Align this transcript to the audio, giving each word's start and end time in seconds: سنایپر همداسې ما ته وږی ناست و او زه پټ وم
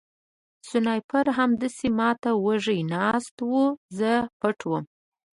سنایپر 0.69 1.25
همداسې 1.39 1.87
ما 1.97 2.09
ته 2.21 2.29
وږی 2.45 2.79
ناست 2.93 3.35
و 3.41 3.45
او 3.51 3.59
زه 3.97 4.11
پټ 4.39 4.59
وم 4.69 4.85